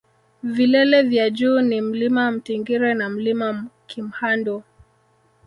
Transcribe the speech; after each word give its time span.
vilele 0.43 1.01
vya 1.03 1.29
juu 1.29 1.61
ni 1.61 1.81
mlima 1.81 2.31
mtingire 2.31 2.93
na 2.93 3.09
mlima 3.09 3.67
kimhandu 3.87 4.63